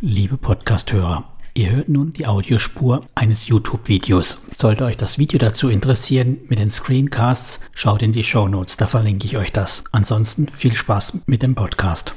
Liebe 0.00 0.36
Podcasthörer, 0.36 1.24
ihr 1.54 1.70
hört 1.70 1.88
nun 1.88 2.12
die 2.12 2.24
Audiospur 2.24 3.00
eines 3.16 3.48
YouTube-Videos. 3.48 4.42
Sollte 4.56 4.84
euch 4.84 4.96
das 4.96 5.18
Video 5.18 5.40
dazu 5.40 5.68
interessieren 5.68 6.38
mit 6.48 6.60
den 6.60 6.70
Screencasts, 6.70 7.58
schaut 7.74 8.02
in 8.02 8.12
die 8.12 8.22
Show 8.22 8.46
Notes, 8.46 8.76
da 8.76 8.86
verlinke 8.86 9.26
ich 9.26 9.36
euch 9.36 9.50
das. 9.50 9.82
Ansonsten 9.90 10.48
viel 10.50 10.76
Spaß 10.76 11.24
mit 11.26 11.42
dem 11.42 11.56
Podcast. 11.56 12.14